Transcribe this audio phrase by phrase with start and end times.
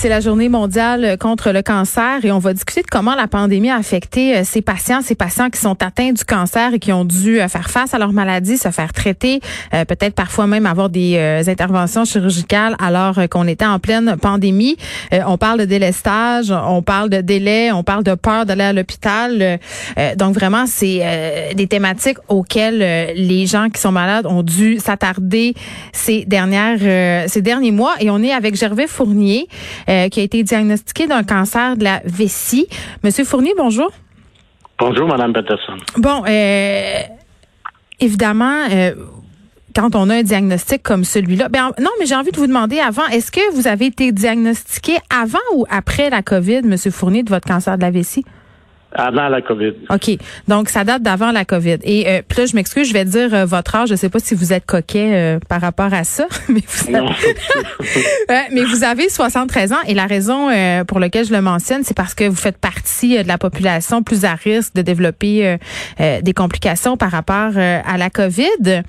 [0.00, 3.68] C'est la journée mondiale contre le cancer et on va discuter de comment la pandémie
[3.68, 7.04] a affecté euh, ces patients, ces patients qui sont atteints du cancer et qui ont
[7.04, 9.40] dû euh, faire face à leur maladie, se faire traiter,
[9.74, 11.18] euh, peut-être parfois même avoir des
[11.48, 14.76] interventions chirurgicales alors qu'on était en pleine pandémie.
[15.10, 19.58] on parle de délestage, on parle de délai, on parle de peur d'aller à l'hôpital.
[20.16, 22.78] donc vraiment, c'est des thématiques auxquelles
[23.16, 25.54] les gens qui sont malades ont dû s'attarder
[25.92, 27.94] ces dernières, ces derniers mois.
[28.00, 29.48] Et on est avec Gervais Fournier.
[29.88, 32.68] Euh, qui a été diagnostiqué d'un cancer de la vessie.
[33.02, 33.90] Monsieur Fournier, bonjour.
[34.78, 35.76] Bonjour, Madame Peterson.
[35.96, 37.00] Bon, euh,
[37.98, 38.94] évidemment, euh,
[39.74, 42.80] quand on a un diagnostic comme celui-là, ben non, mais j'ai envie de vous demander
[42.80, 47.30] avant, est-ce que vous avez été diagnostiqué avant ou après la COVID, Monsieur Fournier, de
[47.30, 48.26] votre cancer de la vessie?
[48.92, 49.72] Avant la COVID.
[49.90, 50.18] OK.
[50.48, 51.76] Donc, ça date d'avant la COVID.
[51.82, 53.90] Et euh, puis là, je m'excuse, je vais dire euh, votre âge.
[53.90, 58.48] Je sais pas si vous êtes coquet euh, par rapport à ça, mais vous, avez...
[58.52, 59.76] mais vous avez 73 ans.
[59.86, 60.48] Et la raison
[60.86, 64.24] pour laquelle je le mentionne, c'est parce que vous faites partie de la population plus
[64.24, 65.58] à risque de développer
[65.98, 68.82] des complications par rapport à la COVID.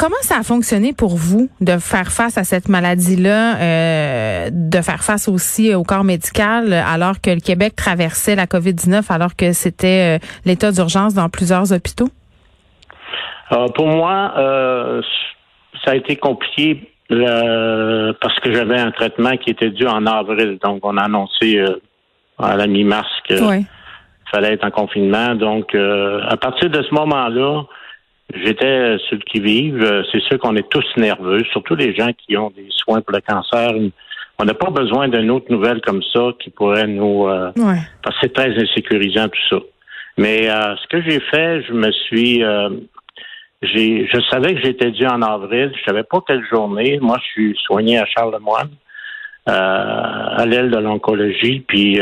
[0.00, 5.04] Comment ça a fonctionné pour vous de faire face à cette maladie-là, euh, de faire
[5.04, 10.16] face aussi au corps médical alors que le Québec traversait la COVID-19 alors que c'était
[10.16, 12.08] euh, l'état d'urgence dans plusieurs hôpitaux?
[13.52, 14.32] Euh, pour moi,
[15.84, 20.58] ça a été compliqué parce que j'avais un traitement qui était dû en avril.
[20.64, 21.62] Donc, on a annoncé
[22.38, 23.66] à la mi-mars qu'il
[24.32, 25.34] fallait être en confinement.
[25.34, 27.64] Donc, à partir de ce moment-là,
[28.34, 30.04] J'étais sur le qui-vive.
[30.12, 33.20] C'est sûr qu'on est tous nerveux, surtout les gens qui ont des soins pour le
[33.20, 33.72] cancer.
[34.38, 37.28] On n'a pas besoin d'une autre nouvelle comme ça qui pourrait nous...
[37.28, 37.52] Euh,
[38.02, 39.62] parce que c'est très insécurisant tout ça.
[40.16, 42.42] Mais euh, ce que j'ai fait, je me suis...
[42.42, 42.70] Euh,
[43.60, 45.72] j'ai, je savais que j'étais dû en avril.
[45.76, 46.98] Je savais pas quelle journée.
[47.02, 48.70] Moi, je suis soigné à Charlemagne,
[49.46, 51.60] euh, à l'aile de l'oncologie.
[51.60, 52.00] Puis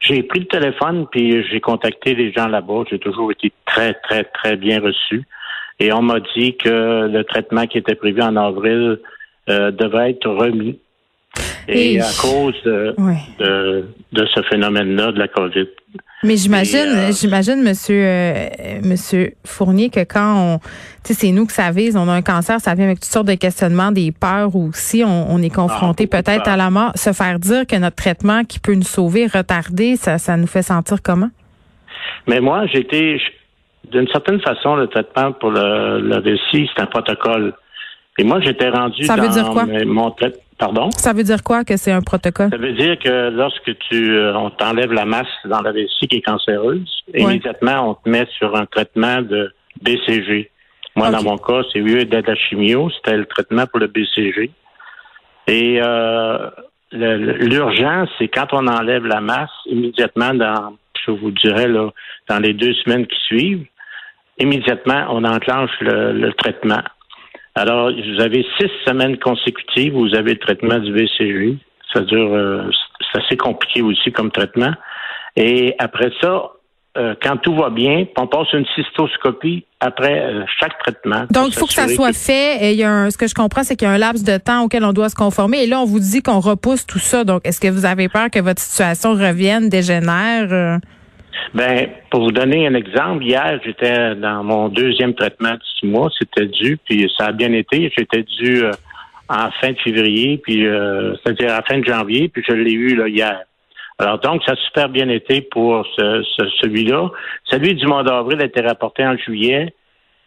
[0.00, 2.84] j'ai pris le téléphone, puis j'ai contacté les gens là-bas.
[2.88, 5.24] J'ai toujours été très, très, très bien reçu.
[5.80, 8.98] Et on m'a dit que le traitement qui était prévu en avril
[9.48, 10.78] euh, devait être remis.
[11.68, 12.94] Et, à cause de,
[14.12, 15.66] de, ce phénomène-là, de la COVID.
[16.24, 18.48] Mais j'imagine, euh, j'imagine, monsieur, euh,
[18.82, 20.64] monsieur Fournier, que quand on, tu
[21.04, 23.28] sais, c'est nous que ça vise, on a un cancer, ça vient avec toutes sortes
[23.28, 26.92] de questionnements, des peurs aussi, on, on est confronté ah, peut-être à la mort.
[26.96, 30.62] Se faire dire que notre traitement qui peut nous sauver, retarder, ça, ça nous fait
[30.62, 31.30] sentir comment?
[32.26, 33.18] Mais moi, j'étais,
[33.90, 37.54] d'une certaine façon, le traitement pour le, le récit, c'est un protocole.
[38.18, 39.64] Et moi, j'étais rendu Ça veut dire quoi?
[39.86, 40.42] mon traitement.
[40.58, 40.90] Pardon?
[40.90, 42.50] Ça veut dire quoi que c'est un protocole?
[42.50, 46.16] Ça veut dire que lorsque tu euh, on t'enlève la masse dans la vessie qui
[46.16, 50.50] est cancéreuse, immédiatement on te met sur un traitement de BCG.
[50.96, 54.50] Moi, dans mon cas, c'est lieu d'être la chimio, c'était le traitement pour le BCG.
[55.46, 56.50] Et euh,
[56.90, 61.90] l'urgence, c'est quand on enlève la masse, immédiatement dans, je vous dirais là,
[62.28, 63.64] dans les deux semaines qui suivent,
[64.38, 66.82] immédiatement, on enclenche le, traitement.
[67.54, 71.56] Alors, vous avez six semaines consécutives où vous avez le traitement du VCG.
[71.92, 74.72] Ça dure, euh, c'est assez compliqué aussi comme traitement.
[75.36, 76.50] Et après ça,
[76.96, 81.24] euh, quand tout va bien, on passe une cystoscopie après euh, chaque traitement.
[81.30, 82.64] Donc, il faut que ça soit fait.
[82.64, 84.24] Et il y a un, ce que je comprends, c'est qu'il y a un laps
[84.24, 85.64] de temps auquel on doit se conformer.
[85.64, 87.24] Et là, on vous dit qu'on repousse tout ça.
[87.24, 90.80] Donc, est-ce que vous avez peur que votre situation revienne, dégénère?
[91.54, 96.10] Ben, pour vous donner un exemple, hier, j'étais dans mon deuxième traitement de six mois.
[96.18, 97.92] C'était dû, puis ça a bien été.
[97.96, 98.72] J'étais dû euh,
[99.28, 102.96] en fin de février, puis euh, c'est-à-dire la fin de janvier, puis je l'ai eu
[102.96, 103.42] là, hier.
[103.98, 106.22] Alors donc, ça a super bien été pour ce,
[106.62, 107.10] celui-là.
[107.44, 109.74] Celui du mois d'avril a été rapporté en juillet.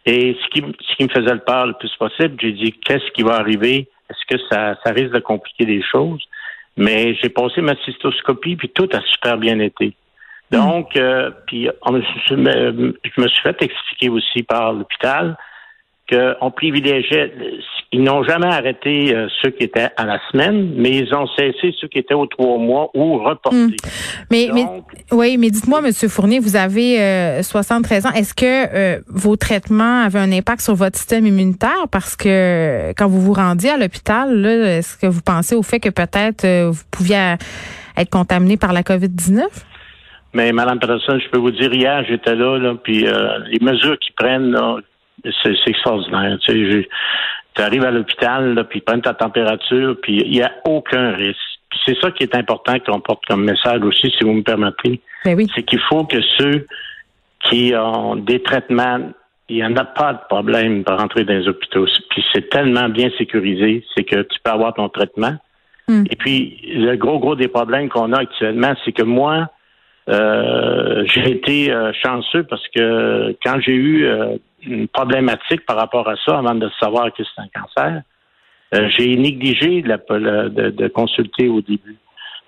[0.04, 3.10] Et ce qui, ce qui me faisait le peur le plus possible, j'ai dit qu'est-ce
[3.12, 3.88] qui va arriver?
[4.10, 6.22] Est-ce que ça, ça risque de compliquer les choses?
[6.76, 9.94] Mais j'ai passé ma cystoscopie, puis tout a super bien été.
[10.52, 15.36] Donc, euh, puis je me suis fait expliquer aussi par l'hôpital
[16.10, 17.32] qu'on privilégiait,
[17.92, 21.74] ils n'ont jamais arrêté euh, ceux qui étaient à la semaine, mais ils ont cessé
[21.80, 23.56] ceux qui étaient aux trois mois ou reportés.
[23.56, 23.70] Hmm.
[24.30, 24.66] Mais, mais,
[25.10, 28.12] oui, mais dites-moi, Monsieur Fournier, vous avez 73 euh, ans.
[28.12, 31.88] Est-ce que vos traitements avaient un impact sur votre système immunitaire?
[31.90, 35.88] Parce que quand vous vous rendiez à l'hôpital, est-ce que vous pensez au fait que
[35.88, 37.36] peut-être vous pouviez
[37.96, 39.44] être contaminé par la COVID-19?
[40.34, 43.98] Mais Mme Peterson, je peux vous dire, hier, j'étais là, là puis euh, les mesures
[43.98, 44.56] qu'ils prennent,
[45.42, 46.38] c'est, extraordinaire.
[46.40, 46.88] Tu sais,
[47.62, 51.38] arrives à l'hôpital, puis ils prennent ta température, puis il n'y a aucun risque.
[51.84, 55.00] c'est ça qui est important qu'on porte comme message aussi, si vous me permettez.
[55.24, 55.48] Ben oui.
[55.54, 56.66] C'est qu'il faut que ceux
[57.44, 59.12] qui ont des traitements,
[59.48, 61.86] il n'y en a pas de problème pour rentrer dans les hôpitaux.
[62.10, 65.36] Puis c'est tellement bien sécurisé, c'est que tu peux avoir ton traitement.
[65.88, 66.04] Hmm.
[66.10, 69.48] Et puis, le gros, gros des problèmes qu'on a actuellement, c'est que moi,
[70.08, 76.08] euh, j'ai été euh, chanceux parce que quand j'ai eu euh, une problématique par rapport
[76.08, 78.02] à ça, avant de savoir que c'est un cancer,
[78.96, 81.98] j'ai négligé de, consulter au début.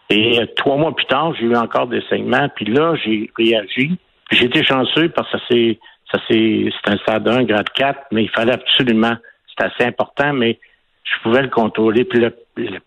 [0.08, 3.98] Et trois mois plus tard, j'ai eu encore des saignements, puis là, j'ai réagi.
[4.30, 5.78] J'ai été chanceux parce que c'est
[6.10, 9.14] ça c'est un stade 1, grade 4, mais il fallait absolument,
[9.48, 10.58] c'est assez important, mais
[11.02, 12.04] je pouvais le contrôler.
[12.04, 12.30] Puis la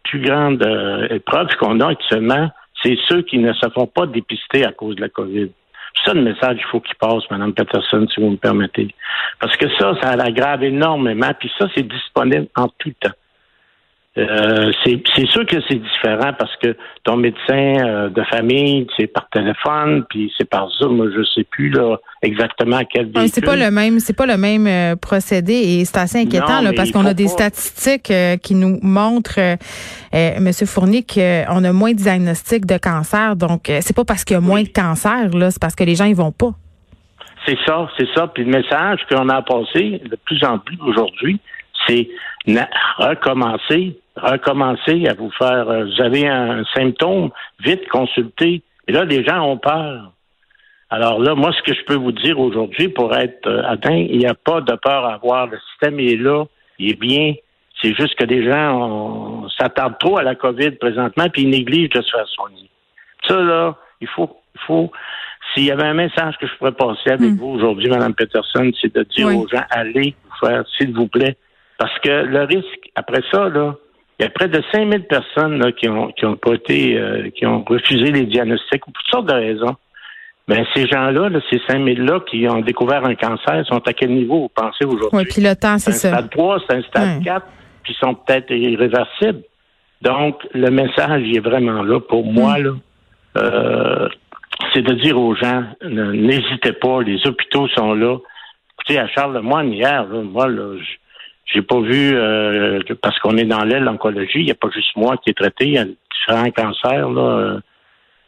[0.04, 0.66] plus grande
[1.12, 2.50] épreuve qu'on a actuellement,
[2.84, 5.50] c'est ceux qui ne se font pas dépister à cause de la COVID.
[6.06, 8.94] Ça le message qu'il faut qu'il passe, Mme Peterson, si vous me permettez.
[9.40, 13.16] Parce que ça, ça l'aggrave énormément, puis ça, c'est disponible en tout temps.
[14.18, 19.30] Euh, c'est sûr que c'est différent parce que ton médecin euh, de famille, c'est par
[19.30, 21.12] téléphone, puis c'est par Zoom.
[21.16, 23.30] Je sais plus là exactement à quel véhicule.
[23.32, 26.72] c'est pas le même, c'est pas le même euh, procédé et c'est assez inquiétant là,
[26.76, 28.12] parce qu'on a des statistiques
[28.42, 29.58] qui nous montrent,
[30.14, 33.36] Monsieur Fournier, qu'on a moins de diagnostics de cancer.
[33.36, 35.96] Donc c'est pas parce qu'il y a moins de cancer là, c'est parce que les
[35.96, 36.54] gens ils vont pas.
[37.46, 38.28] C'est ça, c'est ça.
[38.28, 41.40] Puis le message qu'on a passé de plus en plus aujourd'hui,
[41.88, 42.10] c'est
[42.98, 48.64] recommencer recommencer à vous faire, euh, vous avez un symptôme, vite consulter.
[48.88, 50.12] Et là, les gens ont peur.
[50.90, 54.18] Alors là, moi, ce que je peux vous dire aujourd'hui, pour être euh, atteint, il
[54.18, 55.48] n'y a pas de peur à avoir.
[55.48, 56.46] Le système est là,
[56.80, 57.34] il est bien.
[57.82, 62.02] C'est juste que les gens s'attardent trop à la COVID présentement, puis ils négligent de
[62.02, 62.70] se faire soigner.
[63.28, 64.92] Ça, là, il faut, il faut.
[65.54, 67.38] S'il y avait un message que je pourrais passer avec hmm.
[67.38, 71.38] vous aujourd'hui, Mme Peterson, c'est de dire aux gens, allez vous faire, s'il vous plaît.
[71.78, 73.76] Parce que le risque, après ça, là,
[74.20, 77.46] il y a près de 5000 personnes qui ont qui ont pas été euh, qui
[77.46, 79.76] ont refusé les diagnostics pour toutes sortes de raisons.
[80.48, 84.44] Mais ces gens-là, là, ces 5000-là qui ont découvert un cancer, sont à quel niveau
[84.44, 85.10] vous pensez aujourd'hui?
[85.12, 86.08] Oui, puis le temps, c'est ça.
[86.08, 87.46] Un stade 3, c'est un stade 4,
[87.84, 89.42] puis ils sont peut-être irréversibles.
[90.02, 92.00] Donc, le message, il est vraiment là.
[92.00, 92.64] Pour moi, mm.
[92.64, 92.72] là,
[93.40, 94.10] euh,
[94.74, 98.18] c'est de dire aux gens, n'hésitez pas, les hôpitaux sont là.
[98.80, 100.96] Écoutez, à Charles-Lemoyne, hier, là, moi, là, je,
[101.54, 104.96] j'ai pas vu, euh, parce qu'on est dans l'aile oncologie, il n'y a pas juste
[104.96, 107.22] moi qui est traité, il y a différents cancers, là.
[107.22, 107.60] Euh,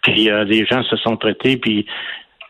[0.01, 1.85] puis euh, des gens se sont traités, puis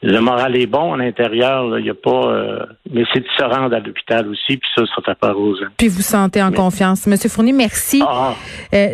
[0.03, 2.65] le moral est bon à l'intérieur, il n'y a pas...
[2.89, 5.67] mais c'est de se rendre à l'hôpital aussi, puis ça, ça fait gens.
[5.75, 7.05] Puis vous sentez en confiance.
[7.05, 8.01] Monsieur Fournier, merci.
[8.07, 8.33] Ah.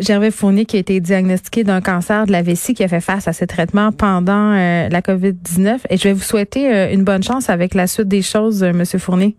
[0.00, 3.28] Gervais Fournier qui a été diagnostiqué d'un cancer de la vessie, qui a fait face
[3.28, 5.82] à ses traitements pendant la COVID-19.
[5.90, 9.36] Et je vais vous souhaiter une bonne chance avec la suite des choses, Monsieur Fournier.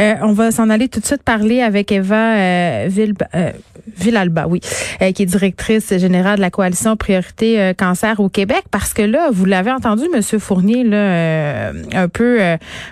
[0.00, 2.88] Euh, on va s'en aller tout de suite parler avec Eva euh,
[3.34, 3.50] euh
[3.98, 4.60] Villalba, oui,
[5.00, 9.30] euh, qui est directrice générale de la coalition Priorité Cancer au Québec, parce que là,
[9.32, 12.38] vous l'avez entendu, Monsieur Fournier, là, un peu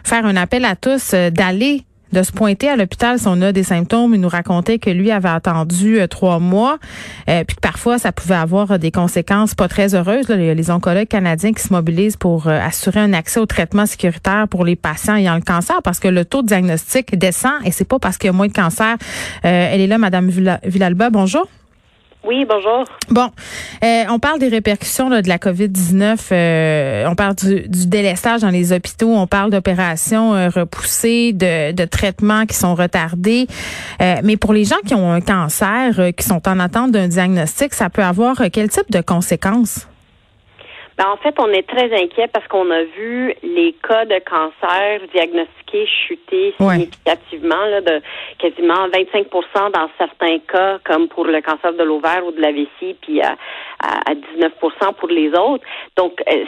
[0.05, 3.62] faire un appel à tous d'aller de se pointer à l'hôpital si on a des
[3.62, 4.15] symptômes.
[4.15, 6.79] Il nous racontait que lui avait attendu euh, trois mois,
[7.29, 10.29] euh, puis que parfois ça pouvait avoir des conséquences pas très heureuses.
[10.29, 10.37] Là.
[10.37, 14.49] A les oncologues canadiens qui se mobilisent pour euh, assurer un accès au traitement sécuritaire
[14.49, 17.85] pour les patients ayant le cancer, parce que le taux de diagnostic descend et c'est
[17.85, 18.97] pas parce qu'il y a moins de cancer.
[19.43, 20.31] elle est là, Madame
[20.65, 21.11] Villalba.
[21.11, 21.47] Bonjour.
[22.22, 22.84] Oui, bonjour.
[23.08, 23.31] Bon,
[23.82, 26.19] euh, on parle des répercussions de la COVID-19.
[26.32, 29.15] Euh, on parle du, du, délestage dans les hôpitaux.
[29.15, 33.46] On parle d'opérations euh, repoussées, de, de, traitements qui sont retardés.
[34.22, 37.89] mais pour les gens qui ont un cancer, qui sont en attente d'un diagnostic, ça
[37.89, 39.86] peut avoir quel type de conséquences?
[41.01, 45.01] Ben, en fait, on est très inquiet parce qu'on a vu les cas de cancer
[45.15, 48.03] diagnostiqués chuter significativement, là, de
[48.39, 52.97] quasiment 25% dans certains cas, comme pour le cancer de l'ovaire ou de la vessie,
[53.01, 53.37] puis à,
[53.83, 55.65] à, 19% pour les autres.
[55.97, 56.45] Donc, euh,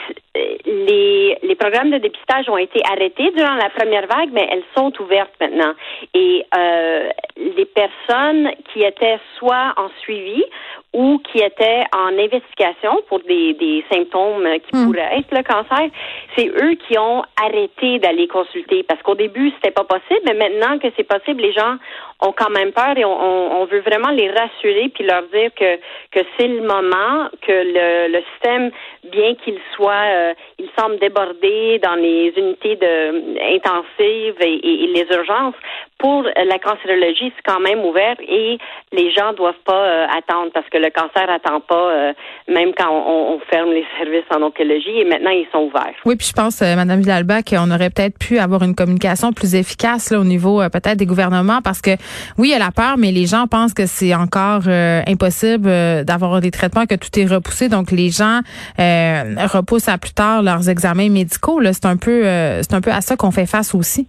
[0.66, 4.92] les, les programmes de dépistage ont été arrêtés durant la première vague, mais elles sont
[5.00, 5.72] ouvertes maintenant.
[6.12, 10.44] Et euh, les personnes qui étaient soit en suivi
[10.92, 14.84] ou qui étaient en investigation pour des, des symptômes qui hmm.
[14.84, 15.88] pourraient être le cancer,
[16.36, 20.78] c'est eux qui ont arrêté d'aller consulter parce qu'au début c'était pas possible, mais maintenant
[20.78, 21.76] que c'est possible, les gens
[22.20, 25.76] ont quand même peur et on, on, veut vraiment les rassurer puis leur dire que
[26.10, 28.70] que c'est le moment, que le, le système,
[29.10, 35.06] bien qu'il soit, euh, il semble débordé dans les unités de intensives et, et les
[35.10, 35.54] urgences,
[36.02, 38.58] pour la cancérologie, c'est quand même ouvert et
[38.90, 42.12] les gens doivent pas attendre parce que le cancer attend pas,
[42.48, 44.98] même quand on, ferme les services en oncologie.
[44.98, 45.94] Et maintenant, ils sont ouverts.
[46.04, 50.10] Oui, puis je pense, Madame Villalba, qu'on aurait peut-être pu avoir une communication plus efficace
[50.10, 51.92] là, au niveau peut-être des gouvernements parce que
[52.36, 54.66] oui, il y a la peur, mais les gens pensent que c'est encore
[55.06, 55.70] impossible
[56.04, 57.68] d'avoir des traitements, que tout est repoussé.
[57.68, 58.40] Donc les gens
[58.76, 61.60] repoussent à plus tard leurs examens médicaux.
[61.72, 64.08] C'est un peu, c'est un peu à ça qu'on fait face aussi.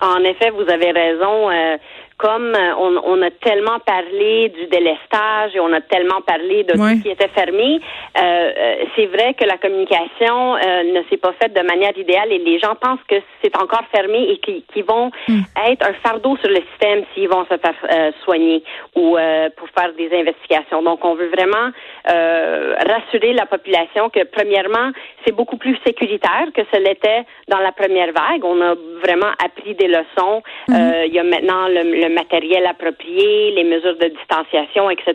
[0.00, 1.50] En effet, vous avez raison.
[1.50, 1.76] Euh,
[2.18, 6.72] comme euh, on, on, a tellement parlé du délestage et on a tellement parlé de
[6.72, 7.78] tout ce qui était fermé,
[8.16, 12.38] euh, euh, c'est vrai que la communication ne s'est pas faite de manière idéale et
[12.38, 15.40] les gens pensent que c'est encore fermé et qu'ils vont hmm.
[15.68, 18.62] être un fardeau sur le système s'ils vont se faire soigner
[18.94, 19.16] ou
[19.56, 20.82] pour faire des investigations.
[20.82, 21.70] Donc, on veut vraiment
[22.06, 24.90] rassurer la population que, premièrement,
[25.24, 28.44] c'est beaucoup plus sécuritaire que ce l'était dans la première vague.
[28.44, 30.42] On a vraiment appris des leçons.
[30.68, 30.92] Hmm.
[31.06, 35.14] il y a maintenant le le matériel approprié, les mesures de distanciation, etc.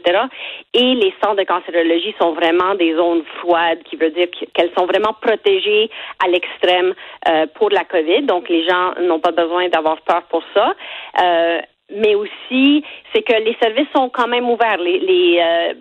[0.74, 4.86] Et les centres de cancérologie sont vraiment des zones froides, qui veut dire qu'elles sont
[4.86, 5.90] vraiment protégées
[6.24, 6.94] à l'extrême
[7.28, 8.24] euh, pour la COVID.
[8.24, 10.74] Donc, les gens n'ont pas besoin d'avoir peur pour ça.
[11.22, 11.60] Euh,
[11.96, 12.84] mais aussi
[13.14, 14.78] c'est que les services sont quand même ouverts.
[14.78, 15.74] Les les, euh,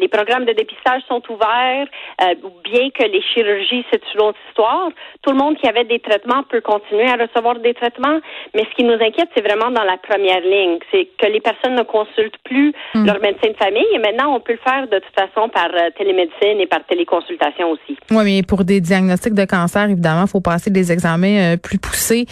[0.00, 1.86] les programmes de dépistage sont ouverts,
[2.22, 2.34] euh,
[2.64, 4.88] bien que les chirurgies c'est une autre histoire.
[5.22, 8.20] Tout le monde qui avait des traitements peut continuer à recevoir des traitements,
[8.54, 11.74] mais ce qui nous inquiète c'est vraiment dans la première ligne, c'est que les personnes
[11.74, 13.06] ne consultent plus hmm.
[13.06, 15.90] leur médecin de famille et maintenant on peut le faire de toute façon par euh,
[15.96, 17.96] télémédecine et par téléconsultation aussi.
[18.10, 22.26] Oui, mais pour des diagnostics de cancer évidemment, il faut passer des examens plus poussés.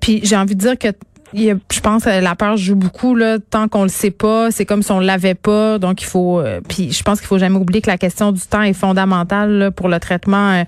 [0.00, 0.88] puis j'ai envie de dire que
[1.34, 4.50] je pense que la peur joue beaucoup là tant qu'on le sait pas.
[4.50, 5.78] C'est comme si on l'avait pas.
[5.78, 8.40] Donc il faut euh, puis je pense qu'il faut jamais oublier que la question du
[8.40, 10.64] temps est fondamentale pour le traitement euh,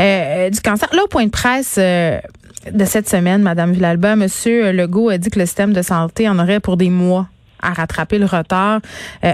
[0.00, 0.88] euh, du cancer.
[0.92, 5.38] Là au point de presse de cette semaine madame Villalba monsieur Legault a dit que
[5.38, 7.26] le système de santé en aurait pour des mois
[7.60, 8.80] à rattraper le retard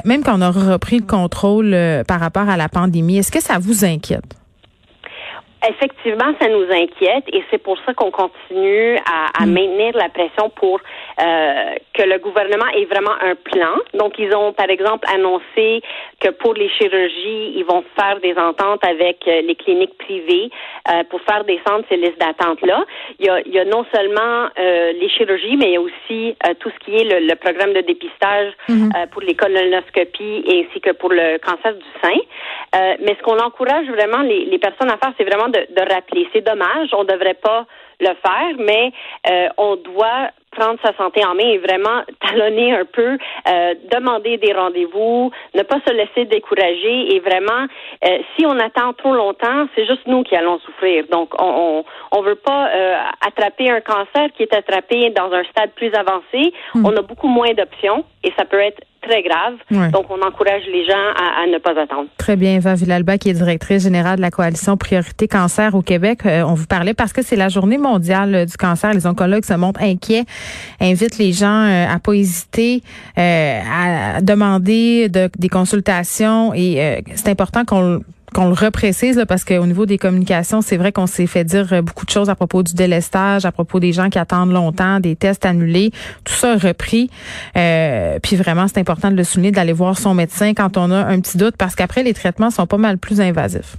[0.05, 3.19] même quand on aura repris le contrôle par rapport à la pandémie.
[3.19, 4.40] Est-ce que ça vous inquiète?
[5.69, 9.53] Effectivement, ça nous inquiète et c'est pour ça qu'on continue à, mm.
[9.53, 10.81] maintenir la pression pour
[11.21, 13.75] euh, que le gouvernement ait vraiment un plan.
[13.93, 15.83] Donc, ils ont, par exemple, annoncé
[16.19, 20.51] que pour les chirurgies, ils vont faire des ententes avec euh, les cliniques privées
[20.89, 22.87] euh, pour faire descendre ces listes d'attente-là.
[23.19, 26.37] Il y, a, il y a non seulement les chirurgies, mais il y a aussi
[26.61, 29.09] tout ce qui est le, programme de dépistage mm-hmm.
[29.09, 32.19] pour les colonoscopies ainsi que pour le cancer du sein.
[33.01, 36.29] mais ce qu'on encourage vraiment les, les personnes à faire, c'est vraiment de, de rappeler.
[36.33, 37.67] C'est dommage, on ne devrait pas
[38.01, 38.93] le faire, mais
[39.31, 43.17] euh, on doit prendre sa santé en main et vraiment talonner un peu,
[43.49, 47.67] euh, demander des rendez-vous, ne pas se laisser décourager et vraiment,
[48.05, 51.05] euh, si on attend trop longtemps, c'est juste nous qui allons souffrir.
[51.11, 52.69] Donc, on on, veut pas
[53.27, 56.53] attraper un cancer qui est attrapé dans un stade plus avancé.
[56.75, 56.85] Hmm.
[56.85, 59.55] On a beaucoup moins d'options et ça peut être très grave.
[59.91, 62.09] Donc, on encourage les gens à, ne pas attendre.
[62.17, 62.57] Très bien.
[62.57, 66.21] Eva Villalba, qui est directrice générale de la coalition Priorité Cancer au Québec.
[66.27, 68.93] Euh, on vous parlait parce que c'est la journée mondiale du cancer.
[68.93, 70.25] Les oncologues se montrent inquiets,
[70.81, 72.83] invitent les gens euh, à pas hésiter,
[73.19, 78.01] euh, à demander des consultations et c'est important qu'on
[78.33, 81.73] qu'on le reprécise là, parce qu'au niveau des communications, c'est vrai qu'on s'est fait dire
[81.73, 85.01] euh, beaucoup de choses à propos du délestage, à propos des gens qui attendent longtemps,
[85.01, 85.91] des tests annulés,
[86.25, 87.11] tout ça repris.
[87.57, 91.05] Euh, puis vraiment, c'est important de le souligner, d'aller voir son médecin quand on a
[91.05, 93.77] un petit doute, parce qu'après les traitements sont pas mal plus invasifs.